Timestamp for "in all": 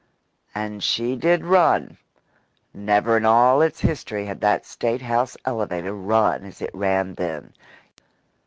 3.17-3.61